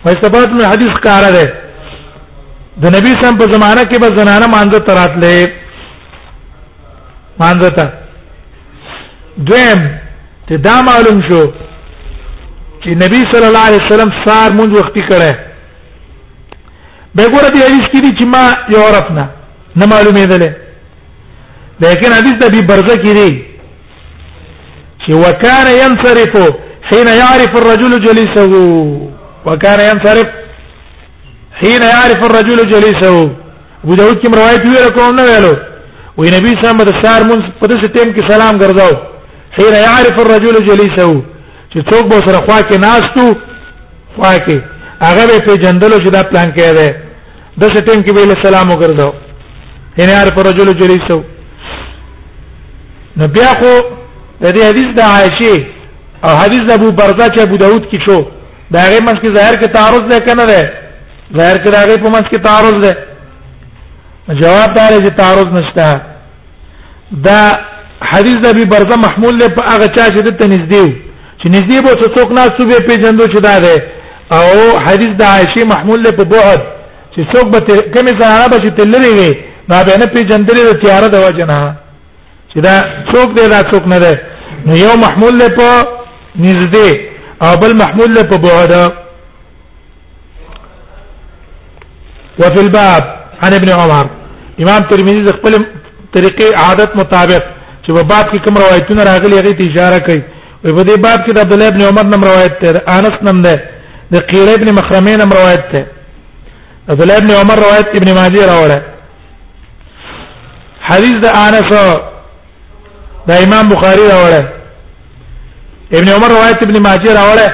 و 0.05 0.09
ثبات 0.21 0.49
من 0.49 0.65
حدیث 0.65 0.93
کار 1.03 1.31
ده 1.31 1.45
د 2.81 2.85
نبی 2.95 3.11
سم 3.21 3.37
په 3.37 3.45
زمانہ 3.53 3.83
کې 3.91 3.99
به 4.03 4.09
زنانه 4.17 4.47
مانځه 4.53 4.79
تراتلې 4.87 5.51
مانځه 7.41 7.69
ته 7.77 7.93
دویم 9.37 9.81
ته 10.49 10.57
دا 10.67 10.75
معلوم 10.89 11.21
شو 11.29 11.41
چې 12.83 12.87
نبی 13.03 13.21
صلی 13.31 13.45
الله 13.49 13.65
علیه 13.69 13.81
وسلم 13.83 14.09
سار 14.25 14.49
مونږ 14.51 14.77
وختي 14.79 15.01
کړه 15.11 15.31
به 17.15 17.23
ګوره 17.23 17.49
دی 17.53 17.59
حدیث 17.67 17.87
کې 17.89 18.19
چې 18.19 18.25
ما 18.33 18.43
یو 18.73 18.83
عرفنا 18.87 19.25
نه 19.75 19.85
معلومې 19.85 20.27
ده 20.27 20.55
لیکن 21.83 22.11
حدیث 22.19 22.33
د 22.39 22.45
ابي 22.51 22.61
برزه 22.69 22.97
کې 22.97 23.13
دی 23.19 23.45
چې 25.05 25.11
وکانه 25.13 25.71
ينصرف 25.83 26.53
حين 26.91 27.07
يعرف 27.21 27.57
الرجل 27.61 27.99
جليسه 27.99 28.49
وكان 29.45 29.79
ينصرف 29.79 30.27
حين 31.61 31.81
يعرف 31.81 32.19
الرجل 32.29 32.59
جليسه 32.73 33.31
ابو 33.83 33.95
داود 33.95 34.17
کوم 34.23 34.33
روایت 34.35 34.65
ویل 34.67 34.89
کوم 34.97 35.15
نه 35.15 35.23
ویلو 35.29 35.53
وی 36.17 36.27
نبی 36.31 36.49
صلی 36.61 36.69
الله 36.69 36.83
علیه 36.83 36.99
وسلم 36.99 37.27
مون 37.27 37.43
په 37.61 37.67
دې 37.67 37.87
ټیم 37.87 38.13
کې 38.15 38.23
سلام 38.31 38.57
ګرځاو 38.57 38.93
حين 39.57 39.73
يعرف 39.73 40.19
الرجل 40.19 40.55
جليسه 40.67 41.21
چې 41.73 41.79
څوک 41.93 42.05
به 42.09 42.19
سره 42.25 42.37
خوا 42.45 42.61
کې 42.61 42.73
ناستو 42.75 43.35
خوا 44.17 44.37
کې 44.37 44.57
هغه 45.01 45.25
به 45.27 45.39
په 45.45 45.55
جندلو 45.57 45.95
چې 45.97 46.09
دا 46.09 46.23
پلان 46.23 46.51
کې 46.51 46.61
ده 46.61 46.95
د 47.57 47.63
ټیم 47.89 48.01
کې 48.05 48.11
ویل 48.15 48.33
سلام 48.43 48.67
وګرځاو 48.71 49.11
حين 49.99 50.09
يعرف 50.09 50.37
الرجل 50.39 50.73
جليسه 50.79 51.23
نبي 53.17 53.41
اخو 53.43 53.75
د 54.43 54.53
دې 54.53 54.63
حدیث 54.69 54.89
د 54.95 54.99
عائشه 54.99 55.65
او 56.23 56.29
حدیث 56.35 56.61
د 56.61 56.71
ابو 56.71 56.91
برزه 56.91 57.27
چې 57.33 57.39
ابو 57.41 57.55
داود 57.57 57.83
کې 57.91 57.99
شو 58.05 58.19
دا 58.73 58.81
غي 58.89 58.99
مس 59.07 59.17
کې 59.23 59.33
ظاهر 59.37 59.55
کې 59.61 59.67
تعارض 59.77 60.03
ده 60.11 60.19
کنه 60.27 60.45
ده 60.51 60.61
ظاهر 61.37 61.57
کې 61.63 61.69
دا 61.75 61.81
غي 61.89 61.97
په 62.03 62.09
مس 62.15 62.25
کې 62.31 62.39
تعارض 62.45 62.77
ده 62.85 62.91
جواب 64.41 64.73
دا 64.77 64.85
لري 64.89 65.03
چې 65.07 65.15
تعارض 65.19 65.47
نشته 65.57 66.01
دا 67.27 67.39
حدیث 68.11 68.37
د 68.45 68.45
ابي 68.53 68.65
برزه 68.71 68.95
محمول 69.05 69.39
له 69.41 69.47
په 69.57 69.67
هغه 69.73 69.87
چا 69.95 70.03
چې 70.13 70.19
د 70.21 70.29
تنزدیو 70.39 70.85
چې 71.39 71.47
نزدې 71.49 71.79
به 71.85 71.93
څه 72.01 72.07
څوک 72.17 72.29
نه 72.31 72.43
سوبې 72.57 72.81
پیجندو 72.87 73.25
چې 73.25 73.39
دا 73.39 73.59
ده 73.59 73.73
او 74.31 74.79
حدیث 74.85 75.13
د 75.21 75.23
عائشه 75.33 75.65
محمول 75.73 76.03
له 76.03 76.11
په 76.17 76.23
بعد 76.33 76.59
چې 77.13 77.21
څوک 77.33 77.45
به 77.53 77.59
کومه 77.95 78.11
زنانه 78.19 78.47
به 78.51 78.57
چې 78.63 78.71
تللې 78.77 79.09
وي 79.17 79.31
دا 79.71 79.79
به 79.85 79.97
نه 80.01 80.05
پیجندلې 80.15 80.63
د 80.65 80.79
تیار 80.83 81.09
د 81.09 81.15
وجنه 81.15 81.75
چې 82.53 82.59
دا 82.67 82.75
څوک 83.11 83.27
دی 83.37 83.49
دا 83.55 83.59
څوک 83.71 83.87
نه 83.93 83.99
ده 84.03 84.13
نو 84.65 84.75
یو 84.85 84.93
محمول 85.05 85.33
له 85.41 85.47
په 85.57 85.69
نزدې 86.43 86.91
او 87.45 87.53
بل 87.61 87.71
محمول 87.81 88.09
له 88.15 88.23
په 88.31 88.37
بوهدا 88.45 88.83
وفي 92.41 92.59
الباب 92.65 93.03
عن 93.43 93.51
ابن 93.59 93.69
عمر 93.79 94.05
امام 94.63 94.81
ترمذی 94.91 95.21
د 95.25 95.31
خپل 95.37 95.53
طریقې 96.15 96.47
عادت 96.63 96.89
مطابق 97.01 97.43
چې 97.83 97.89
په 97.97 98.01
باب 98.11 98.25
کې 98.31 98.37
کوم 98.45 98.55
روایتونه 98.63 99.01
راغلي 99.09 99.35
هغه 99.39 99.53
ته 99.57 99.65
اشاره 99.69 99.99
کوي 100.07 100.23
او 100.65 100.69
په 100.77 100.83
دې 100.87 100.95
باب 101.05 101.19
کې 101.25 101.31
د 101.33 101.37
عبد 101.43 101.53
الله 101.53 101.67
ابن 101.71 101.81
عمر 101.89 102.03
نم 102.13 102.23
روایت 102.29 102.53
ته 102.61 102.67
انس 102.97 103.15
نم 103.27 103.41
ده 103.45 103.55
د 104.13 104.15
قیر 104.31 104.47
ابن 104.53 104.67
مخرمه 104.79 105.15
نم 105.23 105.31
روایت 105.39 105.63
ته 105.71 105.81
عبد 106.89 107.01
الله 107.01 107.17
ابن 107.21 107.31
عمر 107.41 107.57
روایت 107.65 107.87
ابن 107.97 108.09
ماجه 108.19 108.41
راوړه 108.51 108.79
حدیث 110.89 111.15
د 111.25 111.27
انس 111.45 111.69
د 113.27 113.31
امام 113.45 113.65
بخاری 113.73 114.03
راوړه 114.15 114.41
ابن 115.93 116.07
عمر 116.09 116.29
روایت 116.31 116.63
ابن 116.63 116.77
ماجه 116.83 117.13
راوړه 117.13 117.49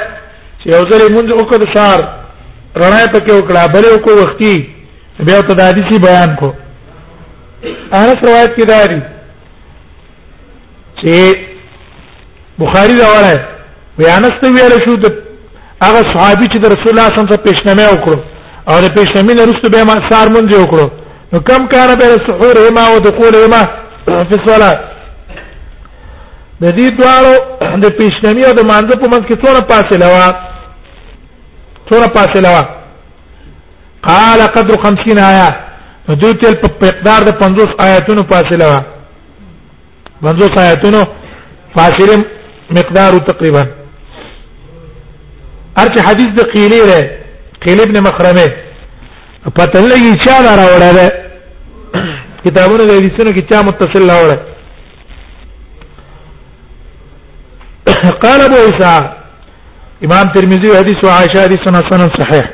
چې 0.61 0.65
یو 0.73 0.83
ځل 0.89 1.01
مونږ 1.13 1.27
وکړ 1.39 1.59
سار 1.75 1.99
رڼا 2.81 2.99
پکې 3.13 3.31
وکړه 3.33 3.67
بل 3.73 3.85
یو 3.89 3.97
کو 4.05 4.11
وختي 4.21 4.53
بیا 5.29 5.39
ته 5.47 5.53
د 5.59 5.69
حدیثي 5.69 5.97
بیان 6.07 6.35
کو 6.41 6.49
انس 7.93 8.17
روایت 8.25 8.55
کې 8.55 8.65
داری 8.71 8.99
چې 11.01 11.37
بخاری 12.63 12.95
راوړه 12.97 13.39
بیانست 14.01 14.43
ویل 14.51 14.73
شو 14.85 14.95
د 15.05 15.13
هغه 15.85 16.01
صحابي 16.13 16.45
چې 16.45 16.59
د 16.59 16.65
رسول 16.65 16.87
الله 16.87 17.07
صلی 17.09 17.19
الله 17.19 17.25
علیه 17.27 17.33
وسلم 17.33 17.49
پیشنمه 17.49 17.87
وکړو 17.93 18.19
او 18.69 18.79
د 18.85 18.93
پیشنمه 18.99 19.33
نه 19.33 19.45
رسول 19.49 19.71
به 19.73 19.83
ما 19.89 19.95
سار 20.11 20.27
مونږ 20.27 20.53
وکړو 20.59 20.87
نو 21.33 21.39
کم 21.49 21.67
کار 21.73 21.95
به 22.01 22.07
سحور 22.27 22.55
هما 22.67 22.87
او 22.91 22.99
دخول 23.09 23.35
هما 23.45 23.61
فی 24.05 24.35
الصلاه 24.39 24.77
د 26.63 26.65
دې 26.77 26.87
دواړو 26.99 27.33
د 27.83 27.85
پیشنمی 27.99 28.43
او 28.47 28.53
د 28.59 28.61
مانځه 28.69 28.95
په 29.01 29.07
منځ 29.11 29.23
کې 29.27 29.35
څوره 29.43 29.61
فاصله 29.71 30.07
وا 30.13 30.25
څوره 31.89 32.07
فاصله 32.15 32.49
وا 32.55 32.63
قال 34.09 34.39
قدر 34.55 34.75
50 34.87 35.21
آیات 35.31 35.55
دوی 36.21 36.33
تل 36.41 36.55
په 36.61 36.67
مقدار 36.87 37.19
د 37.29 37.31
50 37.43 37.79
آیاتونو 37.87 38.23
فاصله 38.31 38.65
وا 38.71 38.79
50 40.23 40.57
آیاتونو 40.65 41.03
فاصله 41.77 42.19
مقدار 42.77 43.13
تقریبا 43.31 43.63
ارچ 45.81 45.95
حدیث 46.07 46.29
د 46.39 46.49
قیلی 46.53 46.79
له 46.91 46.99
قیل 47.65 47.79
ابن 47.85 47.99
مخرمه 48.07 48.47
په 49.57 49.63
تلګي 49.65 50.11
چا 50.27 50.33
راوړل 50.59 50.99
کتابونه 52.45 52.83
د 52.83 52.91
حدیثونو 52.97 53.31
کې 53.31 53.49
چا 53.51 53.61
متصل 53.67 54.09
راوړل 54.11 54.39
قال 58.23 58.41
ابو 58.41 58.55
عيسى 58.55 58.91
امام 60.05 60.27
ترمذي 60.35 60.77
حديث 60.77 61.05
عائشه 61.15 61.43
حديث 61.43 61.59
حسن 61.59 62.09
صحيح 62.21 62.49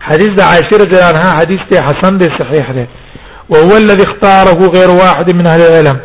حديث 0.00 0.40
عائشه 0.40 0.70
رضي 0.84 0.96
الله 0.96 1.04
عنها 1.06 1.32
حديث 1.38 1.60
حسن 1.80 2.18
ده 2.18 2.26
صحيح 2.38 2.70
ده 2.70 2.86
وهو 3.48 3.76
الذي 3.76 4.02
اختاره 4.04 4.66
غير 4.70 4.90
واحد 4.90 5.30
من 5.34 5.46
اهل 5.46 5.60
العلم 5.60 6.00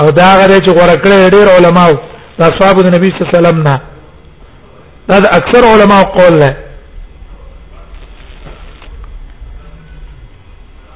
او 0.00 0.10
دا 0.10 0.34
غره 0.36 0.58
چې 0.58 0.70
غره 0.70 0.96
کړې 1.04 1.30
ډېر 1.34 1.48
علما 1.56 1.84
او 1.90 1.94
اصحاب 2.40 2.78
النبي 2.80 3.06
صلى 3.08 3.18
الله 3.22 3.30
عليه 3.34 3.38
وسلم 3.38 3.62
نه 3.62 3.80
دا, 5.08 5.18
دا 5.18 5.36
اکثر 5.36 5.62
علما 5.74 6.02
قول 6.02 6.38
نه 6.38 6.56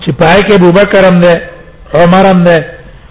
چې 0.05 0.11
پای 0.21 0.43
کې 0.43 0.53
ابوبکر 0.55 1.05
هم 1.09 1.19
ده 1.19 1.51
عمر 1.95 2.27
هم 2.33 2.45
ده 2.45 2.59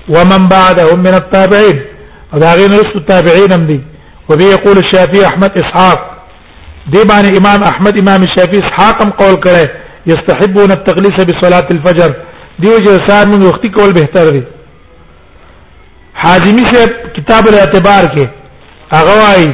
ومن 0.09 0.47
بعدهم 0.47 0.99
من 0.99 1.13
التابعين 1.13 1.88
او 2.33 2.39
دا 2.39 2.51
غیر 2.53 2.69
نو 2.69 2.99
تابعین 3.09 3.51
هم 3.53 3.65
دي 3.67 3.79
وبه 4.29 4.43
يقول 4.43 4.77
الشافعي 4.77 5.25
احمد 5.25 5.51
اسحاق 5.57 5.99
دي 6.93 7.03
باندې 7.03 7.37
امام 7.37 7.63
احمد 7.63 7.97
امام 7.99 8.21
الشافعي 8.23 8.59
اسحاق 8.59 9.01
هم 9.01 9.09
قول 9.09 9.35
کړي 9.43 9.69
يستحبون 10.11 10.71
التقليص 10.71 11.17
بصلاه 11.29 11.65
الفجر 11.71 12.13
دیو 12.59 12.77
چې 12.77 13.07
سار 13.09 13.25
موږ 13.31 13.41
وختي 13.45 13.69
کول 13.69 13.93
بهتر 13.93 14.29
دي 14.29 14.43
حازمی 16.23 16.65
سے 16.73 16.85
کتاب 17.17 17.47
الاعتبار 17.47 18.03
کې 18.15 18.95
هغه 18.95 19.19
وايي 19.23 19.51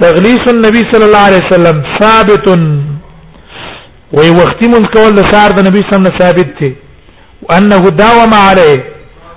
تغلیص 0.00 0.48
النبي 0.48 0.82
صلى 0.92 1.04
الله 1.04 1.24
عليه 1.28 1.42
وسلم 1.46 1.82
ثابت 2.00 2.48
وي 4.12 4.30
وختي 4.40 4.68
من 4.68 4.84
کول 4.94 5.14
د 5.16 5.30
سار 5.34 5.50
د 5.56 5.66
نبی 5.68 5.78
صلی 5.84 5.96
الله 5.96 6.18
ثابت 6.18 6.58
دي 6.60 6.76
وانه 7.42 7.88
داوم 7.90 8.34
عليه 8.34 8.84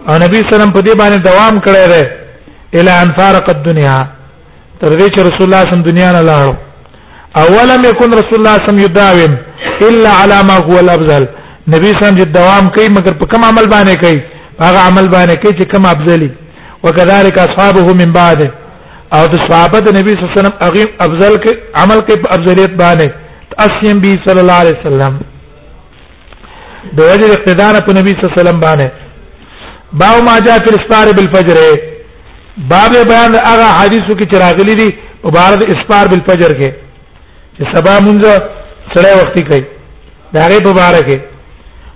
او 0.09 0.17
نبی 0.17 0.37
صلی 0.39 0.41
الله 0.41 0.55
علیه 0.55 0.57
وسلم 0.57 0.73
په 0.73 0.81
دې 0.81 0.95
باندې 0.97 1.27
دوام 1.29 1.59
کړی 1.67 1.85
دی 1.93 2.03
الى 2.73 2.91
ان 3.01 3.09
فارق 3.19 3.49
الدنيا 3.49 3.97
تر 4.81 4.91
دې 4.99 5.07
چې 5.15 5.19
رسول 5.29 5.45
الله 5.47 5.61
صم 5.71 5.81
دنیا 5.89 6.11
نه 6.15 6.21
لاړ 6.29 6.45
اولم 7.43 7.81
يكن 7.91 8.09
رسول 8.21 8.37
الله 8.39 8.57
صم 8.67 8.77
يداوم 8.85 9.33
الا 9.87 10.09
على 10.19 10.35
ما 10.47 10.57
هو 10.65 10.79
الافضل 10.83 11.23
نبی 11.75 11.87
صم 11.99 12.15
چې 12.19 12.23
دوام 12.39 12.67
کوي 12.75 12.87
مگر 12.97 13.11
په 13.19 13.25
کوم 13.31 13.43
عمل 13.49 13.65
باندې 13.69 13.97
کوي 14.03 14.19
هغه 14.65 14.79
عمل 14.87 15.05
باندې 15.15 15.35
کوي 15.41 15.53
چې 15.59 15.71
کوم 15.71 15.85
افضلي 15.85 16.31
وكذلك 16.83 17.37
اصحابه 17.47 17.87
من 18.01 18.09
بعده 18.19 18.49
او 19.15 19.23
د 19.33 19.35
صحابه 19.49 19.79
د 19.79 19.97
نبی 19.99 20.11
صلی 20.13 20.21
الله 20.23 20.33
علیه 20.33 20.41
وسلم 20.41 20.55
هغه 20.65 20.83
افضل 21.05 21.35
کې 21.43 21.53
عمل 21.81 21.99
کې 21.99 22.15
په 22.23 22.27
افضلیت 22.35 22.71
باندې 22.83 23.07
تاسیم 23.59 23.99
بي 24.03 24.13
صلی 24.27 24.39
الله 24.43 24.53
علیه 24.61 24.77
وسلم 24.79 25.21
د 26.97 26.99
وجه 27.09 27.27
اقتدار 27.31 27.73
په 27.87 27.91
نبی 27.99 28.11
صلی 28.13 28.21
الله 28.23 28.33
علیه 28.33 28.43
وسلم 28.47 28.59
باندې 28.59 28.87
باو 30.01 30.17
ما 30.27 30.35
جاء 30.45 30.59
في 30.63 30.69
الاسفار 30.75 31.07
بالفجر 31.15 31.57
باب 32.69 32.91
بیان 33.09 33.35
هغه 33.35 33.67
حدیثو 33.81 34.13
کې 34.19 34.25
چراغلی 34.31 34.75
دي 34.75 34.89
مبارد 35.23 35.61
اسپار 35.73 36.07
بالفجر 36.07 36.51
کې 36.59 36.71
چې 37.57 37.75
سبا 37.75 37.95
مونږ 38.05 38.21
سره 38.95 39.09
وخت 39.21 39.39
کوي 39.49 39.63
دا 40.33 40.47
غي 40.49 40.59
مبارکه 40.65 41.17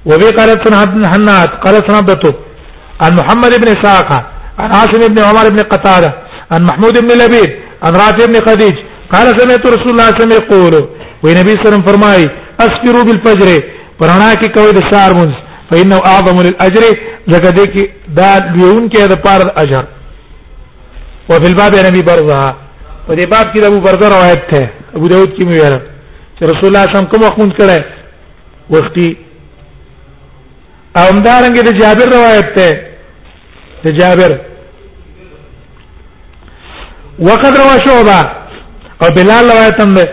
وبي 0.05 0.29
قالت 0.37 0.67
سن 0.67 1.05
حنات 1.05 1.49
قالت 1.65 1.91
سنبته 1.91 2.33
عن 3.01 3.15
محمد 3.15 3.57
بن 3.61 3.81
ساق 3.83 4.11
عن 4.59 4.71
عاصم 4.71 5.07
بن 5.13 5.19
عمر 5.23 5.49
بن 5.49 5.61
قتاده 5.63 6.13
عن 6.51 6.63
محمود 6.69 6.97
بن 7.01 7.07
لبيد 7.21 7.51
عن 7.83 7.91
رافع 8.01 8.25
بن 8.25 8.39
خديج 8.45 8.73
قال 9.13 9.39
سمعت 9.39 9.65
رسول 9.75 9.89
الله 9.89 10.03
صلى 10.09 10.13
الله 10.13 10.25
عليه 10.25 10.37
وسلم 10.37 10.43
يقول 10.43 10.73
ونبي 11.23 11.53
صلى 11.53 11.53
الله 11.53 11.65
عليه 11.65 11.67
وسلم 11.67 11.85
فرمای 11.89 12.29
اسفروا 12.59 13.03
بالفجر 13.03 13.49
پرانا 13.99 14.29
کې 14.39 14.47
کوي 14.55 14.71
د 14.73 14.81
سار 14.91 15.11
مونږ 15.13 15.31
فإنه 15.71 15.97
أعظم 16.05 16.41
للأجر 16.41 16.83
زکه 17.29 17.49
دې 17.49 17.65
کې 17.75 17.83
دا 18.07 18.31
لیون 18.55 18.89
کې 18.89 19.01
د 19.11 19.15
پاره 19.25 19.51
اجر 19.63 19.83
وفي 21.29 21.47
الباب 21.51 21.73
نبي 21.87 22.01
برزه 22.01 22.45
په 23.07 23.13
دې 23.17 23.25
باب 23.31 23.45
کې 23.53 23.59
د 23.61 23.65
ابو 23.65 23.79
برزه 23.79 24.07
روایت 24.15 24.41
ده 24.51 24.69
ابو 24.95 25.07
داود 25.07 25.29
کې 25.37 25.43
ویل 25.47 25.75
چې 26.37 26.41
رسول 26.51 26.67
الله 26.69 26.85
صم 26.93 27.05
کوم 27.11 27.21
وخت 27.23 27.37
مونږ 27.39 27.53
کړه 27.59 27.77
وختي 28.69 29.17
امدارنګ 30.95 31.55
د 31.69 31.71
جابر 31.81 32.05
روایت 32.17 32.47
ده 32.57 32.69
د 33.85 33.87
جابر 33.99 34.31
وقد 37.19 37.53
روى 37.61 37.77
شعبة 37.85 38.19
او 39.03 39.07
بلال 39.17 39.43
روایت 39.51 39.81
هم 39.81 39.93
ده 39.93 40.07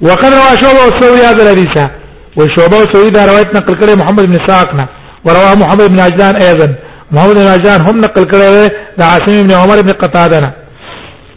وقد 0.00 0.32
روى 0.40 0.52
شعبة 0.62 0.82
وسوي 0.86 1.20
هذا 1.30 1.42
الحديث 1.42 1.76
وشعبة 2.36 2.76
وسوي 2.76 3.10
ده 3.10 3.26
روایت 3.30 3.56
نقل 3.56 3.74
کړي 3.80 3.96
محمد 3.96 4.24
بن 4.26 4.36
ساقنا 4.48 4.88
ورواه 5.24 5.54
محمد 5.54 5.86
بن 5.90 6.00
عجلان 6.00 6.36
ايضا 6.36 6.68
محمد 7.12 7.34
بن 7.34 7.46
عجلان 7.46 7.80
هم 7.80 8.00
نقل 8.00 8.24
کړي 8.24 8.87
د 8.98 9.02
عاصم 9.10 9.34
ابن 9.42 9.52
عمر 9.62 9.78
ابن 9.84 9.92
قتاده 10.02 10.38
نه 10.44 10.50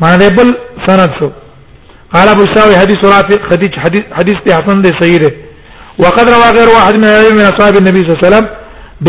باندې 0.02 0.28
بل 0.38 0.50
سند 0.88 1.12
شو 1.20 1.30
قال 2.14 2.28
ابو 2.36 2.44
ساوي 2.56 2.76
حديث 2.82 2.98
رافع 3.14 3.38
حديث 3.52 3.72
حديث 4.18 4.38
حسن 4.60 4.82
دي 4.86 4.92
صحيح 5.00 5.22
ده 5.24 5.32
وقد 6.04 6.28
روى 6.36 6.48
غير 6.58 6.70
واحد 6.78 6.94
من 7.04 7.10
من 7.38 7.44
اصحاب 7.54 7.74
النبي 7.82 8.02
صلى 8.04 8.12
الله 8.14 8.22
عليه 8.24 8.28
وسلم 8.36 8.48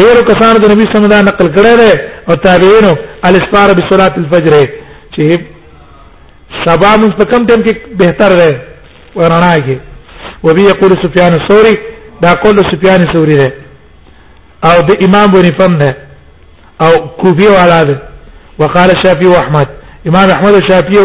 ډیر 0.01 0.17
کسان 0.31 0.53
د 0.62 0.65
نبی 0.73 0.85
صلی 0.93 1.05
الله 1.09 1.23
نقل 1.31 1.47
کړی 1.57 1.75
دی 1.81 1.93
او 2.29 2.35
تابعینو 2.47 2.93
الاسفار 3.29 3.69
بصلاه 3.79 4.12
الفجر 4.23 4.55
چې 5.17 5.38
سبا 6.67 6.93
مستقم 7.05 7.43
ټیم 7.49 7.65
کې 7.67 7.77
بهتر 8.03 8.31
دی 8.41 8.53
ورنا 9.17 9.57
کې 9.67 9.77
وبي 10.45 10.62
يقول 10.73 10.91
سفيان 11.05 11.33
الثوري 11.41 11.75
دا 12.23 12.35
قول 12.45 12.57
سفيان 12.73 13.01
الثوري 13.07 13.37
دی 13.43 13.51
او 14.69 14.77
د 14.88 15.03
امام 15.05 15.29
بن 15.35 15.51
فن 15.59 15.79
دی 15.83 15.93
او 16.85 16.93
کوفي 17.21 17.49
والا 17.59 17.83
دی 17.88 17.97
وقال 18.62 18.90
الشافعي 18.90 19.27
واحمد 19.27 19.68
امام 20.07 20.29
احمد 20.31 20.55
الشافعي 20.55 20.98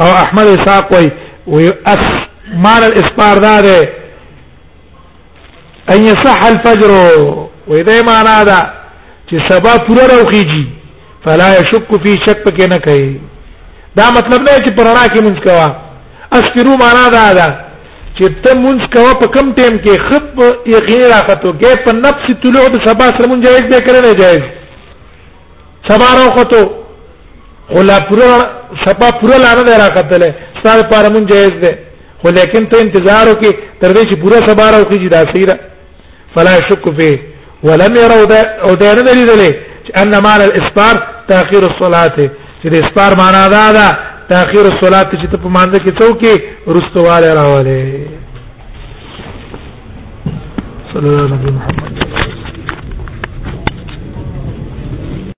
او 0.00 0.06
احمد 0.24 0.44
اسحاق 0.56 0.86
وي 0.98 1.10
ويؤس 1.46 2.04
معنى 2.64 2.86
الاسبار 2.86 3.38
ده 3.38 3.56
ان 5.94 6.00
يصح 6.10 6.40
الفجر 6.52 6.90
واذا 7.68 8.02
ما 8.02 8.22
نادى 8.22 8.62
چې 9.30 9.36
سبا 9.52 9.76
پورا 9.86 10.06
راوخیږي 10.06 10.66
فلا 11.24 11.48
يشك 11.58 11.90
في 12.04 12.12
شك 12.26 12.42
کې 12.56 12.64
نه 12.70 12.76
کوي 12.78 13.20
دا 13.96 14.10
مطلب 14.10 14.40
نه 14.42 14.54
چې 14.64 14.70
پرانا 14.76 15.04
کې 15.06 15.20
منځ 15.24 15.44
کوا 15.44 15.68
اسکرو 16.38 16.76
معنا 16.76 17.08
دا 17.08 17.32
ده 17.32 17.48
چې 18.18 18.30
ته 18.44 18.54
منځ 18.54 18.80
کوا 18.94 19.12
په 19.20 19.26
کم 19.34 19.52
ټیم 19.54 19.78
کې 19.84 20.02
خپ 20.08 20.66
یقین 20.76 21.00
راخته 21.12 21.52
کې 21.60 21.84
په 21.86 21.92
نفس 22.06 22.26
طلوع 22.42 22.66
د 22.74 22.78
سبا 22.86 23.04
سره 23.04 23.26
مونږ 23.30 23.40
جایز 23.46 23.62
به 23.70 23.80
کړنه 23.86 24.18
جایز 24.22 24.46
سبارو 25.88 26.26
خطو 26.36 26.62
خلا 27.74 27.98
پورا 28.08 28.30
سپا 28.84 29.08
پورا 29.20 29.36
لانه 29.44 29.62
دی 29.64 29.72
راکتل 29.84 30.22
ستاره 30.58 30.82
پاره 30.90 31.08
مون 31.08 31.26
جایز 31.26 31.52
دی 31.62 31.72
خو 32.22 32.28
لیکن 32.30 32.64
ته 32.70 32.76
انتظار 32.80 33.26
وکي 33.32 33.50
تر 33.80 33.90
دې 33.94 34.04
چې 34.08 34.16
پورا 34.20 34.38
سبارو 34.46 34.84
کې 34.90 34.94
جدا 35.06 35.22
سیره 35.32 35.54
فلا 36.34 36.54
شک 36.68 36.96
فيه 37.00 37.18
ولم 37.64 37.94
يروا 37.96 38.42
او 38.62 38.74
ده 38.74 38.94
نه 38.94 39.02
لیدلې 39.02 39.52
چې 39.86 39.98
ان 40.02 40.08
مال 40.18 40.40
الاسبار 40.40 40.94
تاخير 41.28 41.62
الصلاه 41.70 42.08
چې 42.08 42.66
د 42.72 42.74
اسبار 42.74 43.16
معنا 43.18 43.48
دا 43.48 43.72
ده 43.72 43.98
تاخير 44.28 44.64
الصلاه 44.72 45.04
چې 45.04 45.36
په 45.42 45.48
مانده 45.48 45.78
کې 45.78 46.02
څوکي 46.02 46.34
رستواله 46.68 47.34
راواله 47.34 48.06
صلی 50.92 51.08
الله 51.08 51.34
علیه 51.36 51.50
محمد 51.50 52.11